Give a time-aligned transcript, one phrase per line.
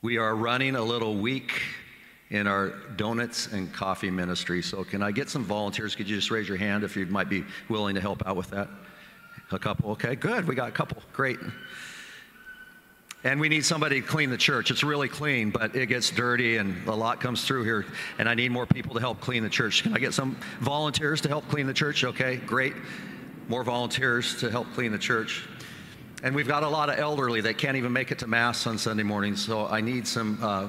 [0.00, 1.60] We are running a little weak
[2.30, 4.62] in our donuts and coffee ministry.
[4.62, 5.96] So, can I get some volunteers?
[5.96, 8.48] Could you just raise your hand if you might be willing to help out with
[8.50, 8.68] that?
[9.50, 9.90] A couple?
[9.92, 10.46] Okay, good.
[10.46, 11.02] We got a couple.
[11.12, 11.38] Great.
[13.24, 14.70] And we need somebody to clean the church.
[14.70, 17.84] It's really clean, but it gets dirty and a lot comes through here.
[18.20, 19.82] And I need more people to help clean the church.
[19.82, 22.04] Can I get some volunteers to help clean the church?
[22.04, 22.74] Okay, great.
[23.48, 25.48] More volunteers to help clean the church.
[26.22, 28.76] And we've got a lot of elderly that can't even make it to Mass on
[28.76, 30.68] Sunday mornings, so I need some uh,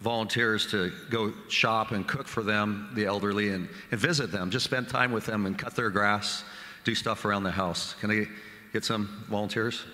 [0.00, 4.50] volunteers to go shop and cook for them, the elderly, and, and visit them.
[4.50, 6.42] Just spend time with them and cut their grass,
[6.82, 7.94] do stuff around the house.
[8.00, 8.26] Can I
[8.72, 9.84] get some volunteers?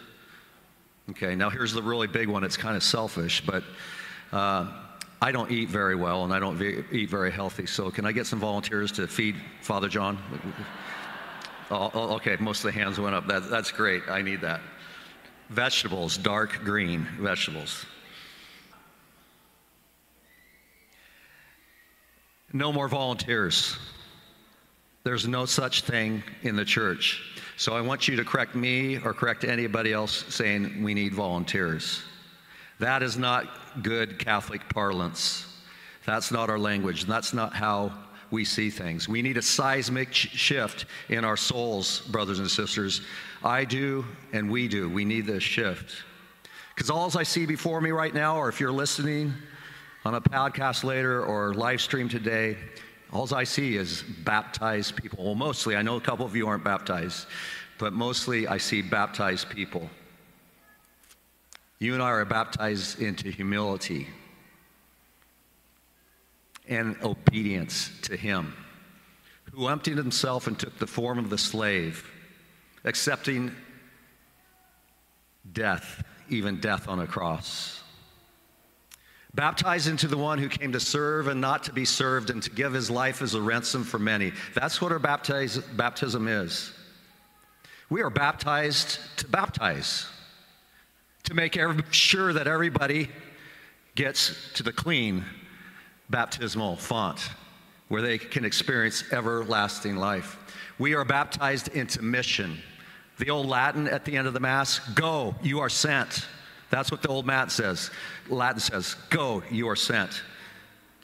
[1.11, 2.43] Okay, now here's the really big one.
[2.43, 3.65] It's kind of selfish, but
[4.33, 4.73] uh,
[5.21, 7.67] I don't eat very well and I don't ve- eat very healthy.
[7.67, 10.19] So, can I get some volunteers to feed Father John?
[11.71, 13.27] Oh, okay, most of the hands went up.
[13.27, 14.03] That, that's great.
[14.09, 14.61] I need that.
[15.49, 17.87] Vegetables, dark green vegetables.
[22.53, 23.77] No more volunteers.
[25.05, 27.23] There's no such thing in the church.
[27.57, 32.03] So I want you to correct me or correct anybody else saying we need volunteers.
[32.79, 35.47] That is not good Catholic parlance.
[36.07, 37.05] That's not our language.
[37.05, 37.93] That's not how
[38.31, 39.09] we see things.
[39.09, 43.01] We need a seismic shift in our souls, brothers and sisters.
[43.43, 44.89] I do, and we do.
[44.89, 46.03] We need this shift.
[46.75, 49.33] Because all I see before me right now, or if you're listening
[50.05, 52.57] on a podcast later or live stream today,
[53.13, 55.25] all I see is baptized people.
[55.25, 57.27] Well, mostly, I know a couple of you aren't baptized,
[57.79, 59.89] but mostly I see baptized people.
[61.79, 64.09] You and I are baptized into humility
[66.69, 68.55] and obedience to him,
[69.53, 72.09] who emptied himself and took the form of the slave,
[72.85, 73.51] accepting
[75.53, 77.83] death, even death on a cross.
[79.35, 82.51] Baptized into the one who came to serve and not to be served and to
[82.51, 84.33] give his life as a ransom for many.
[84.55, 86.73] That's what our baptism is.
[87.91, 90.07] We are baptized to baptize,
[91.25, 93.09] to make every, sure that everybody
[93.95, 95.25] gets to the clean
[96.11, 97.31] baptismal font
[97.89, 100.37] where they can experience everlasting life.
[100.79, 102.59] We are baptized into mission.
[103.19, 106.27] The old Latin at the end of the Mass go, you are sent.
[106.71, 107.91] That's what the old Mat says.
[108.29, 110.23] Latin says, go, you are sent.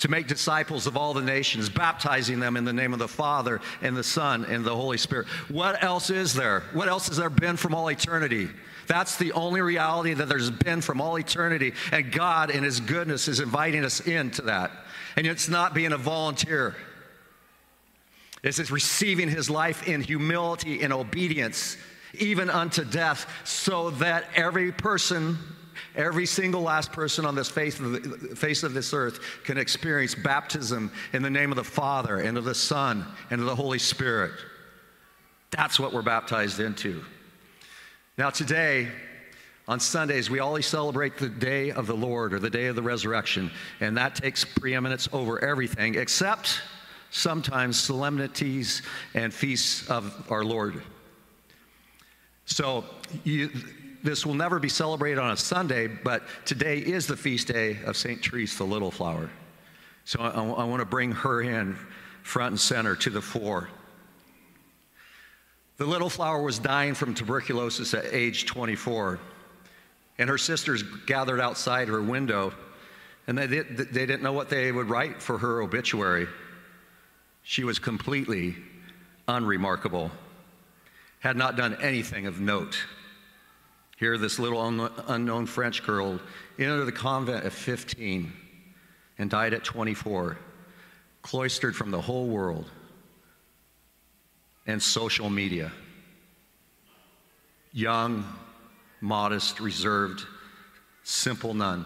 [0.01, 3.61] To make disciples of all the nations, baptizing them in the name of the Father
[3.81, 5.27] and the Son and the Holy Spirit.
[5.49, 6.65] What else is there?
[6.73, 8.51] What else has there been from all eternity?
[8.87, 11.73] That's the only reality that there's been from all eternity.
[11.93, 14.71] And God, in His goodness, is inviting us into that.
[15.17, 16.75] And it's not being a volunteer,
[18.43, 21.79] it's receiving his life in humility and obedience,
[22.19, 25.39] even unto death, so that every person,
[25.97, 30.15] every single last person on this face of, the, face of this earth can experience
[30.15, 33.79] baptism in the name of the Father and of the Son and of the Holy
[33.79, 34.33] Spirit.
[35.51, 37.03] That's what we're baptized into.
[38.17, 38.87] Now, today,
[39.67, 42.83] on Sundays, we always celebrate the day of the Lord or the day of the
[42.83, 46.61] resurrection, and that takes preeminence over everything except
[47.11, 48.83] sometimes solemnities
[49.15, 50.81] and feasts of our Lord.
[52.47, 52.85] So,
[53.25, 53.51] you,
[54.05, 57.97] this will never be celebrated on a Sunday, but today is the feast day of
[57.97, 58.25] St.
[58.25, 59.29] Therese the Little Flower.
[60.05, 61.77] So, I, I want to bring her in
[62.23, 63.69] front and center to the fore.
[65.77, 69.19] The little flower was dying from tuberculosis at age 24.
[70.19, 72.55] And her sisters gathered outside her window,
[73.27, 76.29] and they, did, they didn't know what they would write for her obituary.
[77.43, 78.55] She was completely
[79.27, 80.13] unremarkable,
[81.19, 82.79] had not done anything of note.
[83.97, 86.21] Here, this little un- unknown French girl
[86.59, 88.33] entered the convent at 15
[89.19, 90.39] and died at 24,
[91.23, 92.71] cloistered from the whole world
[94.67, 95.73] and social media.
[97.73, 98.25] Young,
[99.01, 100.25] modest, reserved,
[101.03, 101.85] simple nun.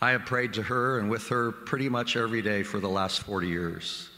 [0.00, 3.20] I have prayed to her and with her pretty much every day for the last
[3.20, 4.08] 40 years.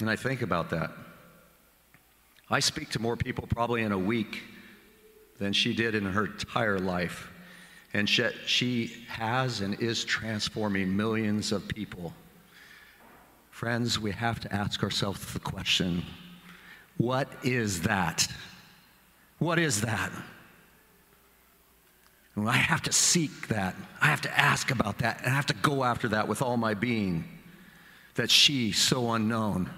[0.00, 0.90] And I think about that.
[2.48, 4.42] I speak to more people probably in a week
[5.38, 7.30] than she did in her entire life.
[7.94, 12.12] And she has and is transforming millions of people.
[13.60, 16.02] Friends, we have to ask ourselves the question
[16.96, 18.26] what is that?
[19.38, 20.10] What is that?
[22.36, 23.74] And I have to seek that.
[24.00, 25.18] I have to ask about that.
[25.18, 27.24] And I have to go after that with all my being.
[28.14, 29.68] That she, so unknown,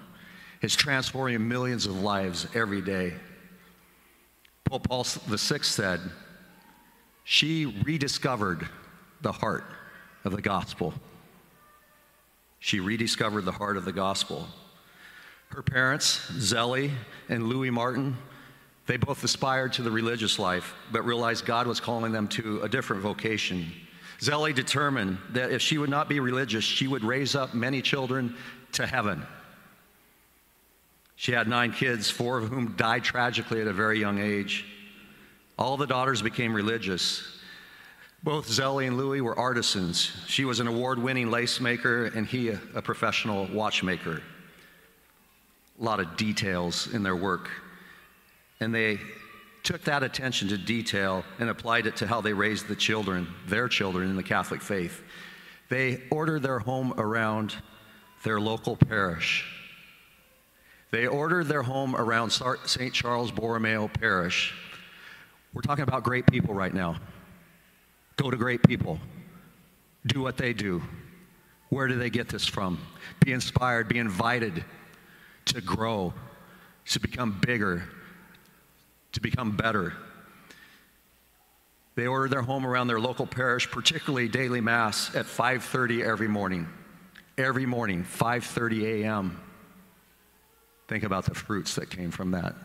[0.61, 3.11] is transforming millions of lives every day.
[4.63, 5.99] Pope Paul VI said,
[7.25, 8.65] she rediscovered
[9.19, 9.65] the heart
[10.23, 10.93] of the gospel.
[12.63, 14.47] She rediscovered the heart of the gospel.
[15.49, 16.91] Her parents, Zélie
[17.27, 18.15] and Louis Martin,
[18.85, 22.69] they both aspired to the religious life, but realized God was calling them to a
[22.69, 23.69] different vocation.
[24.21, 28.33] Zélie determined that if she would not be religious, she would raise up many children
[28.71, 29.23] to heaven.
[31.17, 34.63] She had nine kids, four of whom died tragically at a very young age.
[35.59, 37.41] All the daughters became religious.
[38.23, 40.13] Both Zélie and Louis were artisans.
[40.27, 44.21] She was an award winning lace maker, and he a, a professional watchmaker.
[45.77, 47.49] A lot of details in their work.
[48.61, 48.99] And they
[49.63, 53.67] took that attention to detail and applied it to how they raised the children, their
[53.67, 55.03] children in the Catholic faith.
[55.67, 57.55] They ordered their home around
[58.23, 59.45] their local parish.
[60.91, 62.93] They ordered their home around St.
[62.93, 64.53] Charles Borromeo Parish.
[65.53, 66.95] We're talking about great people right now.
[68.15, 68.99] Go to great people.
[70.05, 70.81] Do what they do.
[71.69, 72.79] Where do they get this from?
[73.25, 74.63] Be inspired, be invited
[75.45, 76.13] to grow,
[76.85, 77.83] to become bigger,
[79.13, 79.93] to become better.
[81.95, 86.67] They order their home around their local parish, particularly daily mass at 5:30 every morning.
[87.37, 89.39] Every morning, 5:30 a.m.
[90.87, 92.55] Think about the fruits that came from that.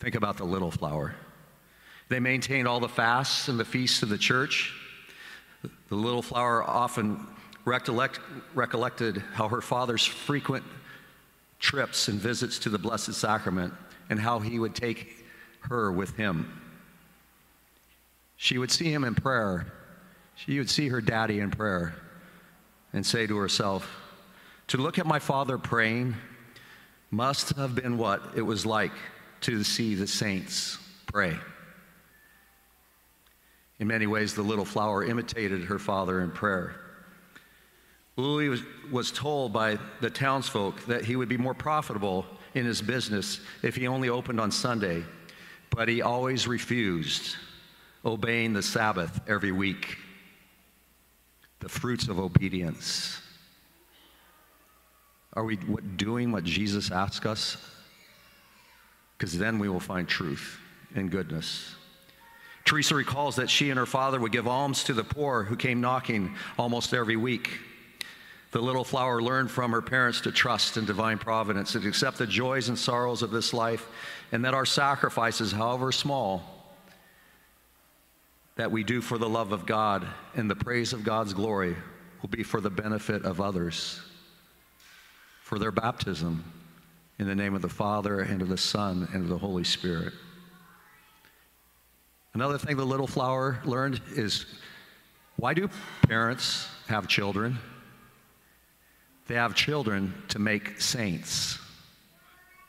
[0.00, 1.14] Think about the little flower.
[2.10, 4.74] They maintained all the fasts and the feasts of the church.
[5.62, 7.24] The little flower often
[7.64, 8.18] recollect,
[8.52, 10.64] recollected how her father's frequent
[11.60, 13.72] trips and visits to the Blessed Sacrament
[14.10, 15.24] and how he would take
[15.60, 16.60] her with him.
[18.36, 19.72] She would see him in prayer.
[20.34, 21.94] She would see her daddy in prayer
[22.92, 23.88] and say to herself,
[24.68, 26.16] To look at my father praying
[27.12, 28.92] must have been what it was like
[29.42, 30.76] to see the saints
[31.06, 31.36] pray.
[33.80, 36.76] In many ways, the little flower imitated her father in prayer.
[38.16, 42.80] Louis was, was told by the townsfolk that he would be more profitable in his
[42.82, 45.02] business if he only opened on Sunday
[45.70, 47.36] but he always refused,
[48.04, 49.96] obeying the Sabbath every week.
[51.60, 53.20] The fruits of obedience.
[55.34, 57.56] Are we doing what Jesus asks us?
[59.16, 60.58] Because then we will find truth
[60.94, 61.74] and goodness.
[62.64, 65.80] Teresa recalls that she and her father would give alms to the poor who came
[65.80, 67.58] knocking almost every week.
[68.52, 72.26] The little flower learned from her parents to trust in divine providence and accept the
[72.26, 73.86] joys and sorrows of this life,
[74.32, 76.42] and that our sacrifices, however small,
[78.56, 81.76] that we do for the love of God and the praise of God's glory
[82.20, 84.00] will be for the benefit of others,
[85.42, 86.44] for their baptism
[87.18, 90.12] in the name of the Father and of the Son and of the Holy Spirit.
[92.34, 94.46] Another thing the little flower learned is
[95.36, 95.68] why do
[96.02, 97.58] parents have children?
[99.26, 101.58] They have children to make saints,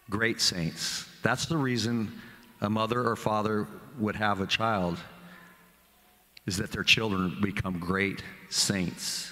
[0.09, 1.05] great saints.
[1.21, 2.11] That's the reason
[2.61, 3.67] a mother or father
[3.99, 4.97] would have a child,
[6.45, 9.31] is that their children become great saints.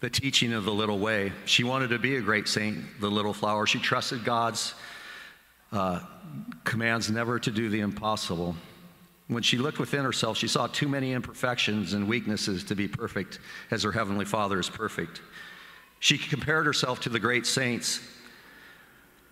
[0.00, 1.32] The teaching of the little way.
[1.44, 3.66] She wanted to be a great saint, the little flower.
[3.66, 4.74] She trusted God's
[5.72, 6.00] uh,
[6.64, 8.54] commands never to do the impossible.
[9.28, 13.38] When she looked within herself, she saw too many imperfections and weaknesses to be perfect
[13.70, 15.22] as her Heavenly Father is perfect.
[16.00, 18.00] She compared herself to the great saints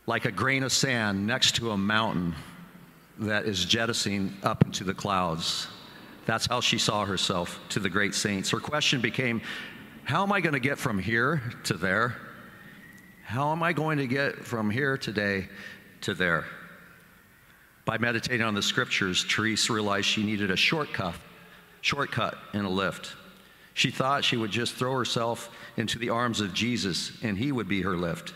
[0.06, 2.34] like a grain of sand next to a mountain
[3.18, 5.66] that is jettisoning up into the clouds.
[6.24, 8.50] That's how she saw herself to the great saints.
[8.50, 9.42] Her question became
[10.04, 12.16] How am I going to get from here to there?
[13.24, 15.48] How am I going to get from here today
[16.02, 16.44] to there?
[17.84, 21.14] By meditating on the scriptures, Therese realized she needed a shortcut,
[21.80, 23.14] shortcut in a lift.
[23.74, 27.68] She thought she would just throw herself into the arms of Jesus and he would
[27.68, 28.34] be her lift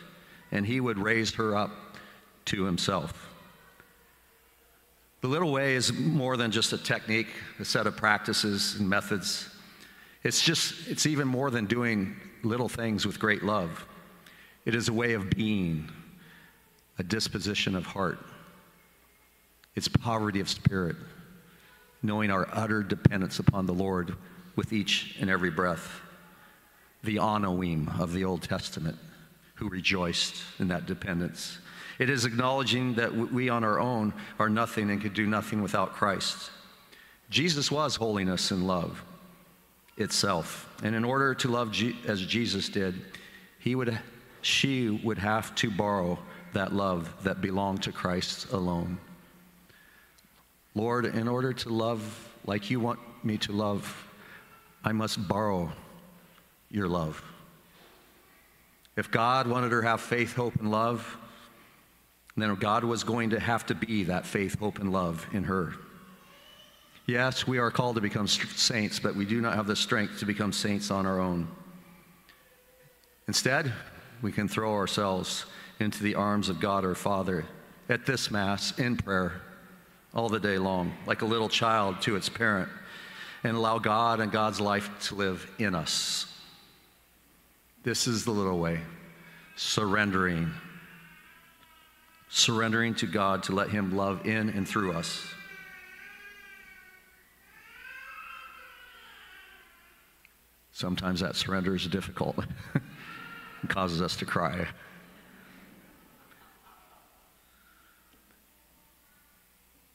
[0.53, 1.71] and he would raise her up
[2.47, 3.29] to himself.
[5.23, 7.29] The little way is more than just a technique,
[7.59, 9.49] a set of practices and methods.
[10.25, 13.87] It's just, it's even more than doing little things with great love.
[14.65, 15.91] It is a way of being,
[17.03, 18.21] a disposition of heart.
[19.75, 20.95] It's poverty of spirit,
[22.01, 24.15] knowing our utter dependence upon the Lord
[24.55, 26.01] with each and every breath.
[27.03, 28.97] The Anawim of the Old Testament,
[29.57, 31.59] who rejoiced in that dependence.
[31.99, 35.95] It is acknowledging that we on our own are nothing and could do nothing without
[35.95, 36.53] Christ.
[37.31, 39.03] Jesus was holiness and love
[39.97, 40.73] itself.
[40.85, 41.75] And in order to love
[42.07, 42.95] as Jesus did,
[43.59, 43.99] he would
[44.41, 46.19] she would have to borrow
[46.53, 48.99] that love that belonged to Christ alone.
[50.75, 54.09] Lord, in order to love like you want me to love,
[54.85, 55.73] I must borrow
[56.71, 57.23] your love.
[58.97, 61.17] If God wanted her to have faith, hope, and love,
[62.37, 65.75] then God was going to have to be that faith, hope, and love in her.
[67.07, 70.27] Yes, we are called to become saints, but we do not have the strength to
[70.27, 71.49] become saints on our own.
[73.29, 73.73] Instead,
[74.23, 75.47] we can throw ourselves
[75.83, 77.45] into the arms of God our Father
[77.91, 79.43] at this Mass in prayer
[80.15, 82.71] all the day long, like a little child to its parent,
[83.45, 86.27] and allow God and God's life to live in us.
[87.83, 88.81] This is the little way
[89.57, 90.51] surrendering.
[92.29, 95.27] Surrendering to God to let Him love in and through us.
[100.73, 102.39] Sometimes that surrender is difficult
[103.61, 104.67] and causes us to cry.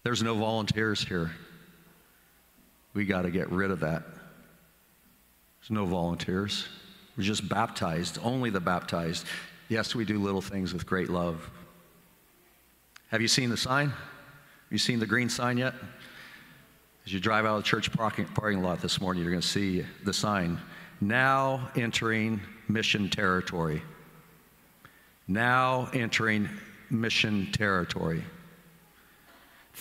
[0.07, 1.31] There's no volunteers here.
[2.93, 4.03] We got to get rid of that.
[5.59, 6.65] There's no volunteers.
[7.17, 9.25] We're just baptized, only the baptized.
[9.67, 11.49] Yes, we do little things with great love.
[13.11, 13.89] Have you seen the sign?
[13.89, 13.97] Have
[14.69, 15.73] you seen the green sign yet?
[17.05, 19.85] As you drive out of the church parking, lot this morning, you're going to see
[20.05, 20.57] the sign
[21.01, 23.81] now entering mission territory.
[25.27, 26.47] Now entering
[26.89, 28.23] mission territory.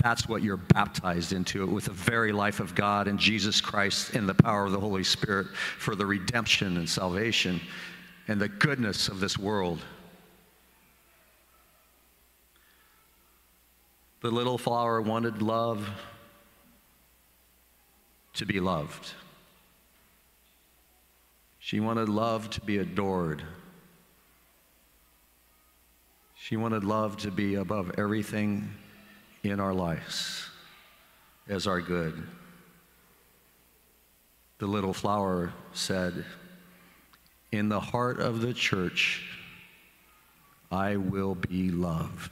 [0.03, 4.27] That's what you're baptized into with the very life of God and Jesus Christ in
[4.27, 5.47] the power of the Holy Spirit
[5.79, 7.61] for the redemption and salvation
[8.29, 9.81] and the goodness of this world.
[14.21, 15.89] The little flower wanted love
[18.35, 19.13] to be loved.
[21.59, 23.43] She wanted love to be adored.
[26.35, 28.75] She wanted love to be above everything
[29.51, 30.49] in our lives
[31.49, 32.27] as our good.
[34.59, 36.25] The little flower said,
[37.53, 39.25] In the heart of the church,
[40.71, 42.31] I will be love.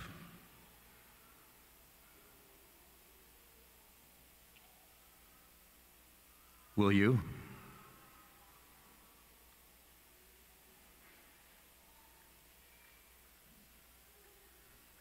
[6.76, 7.20] Will you?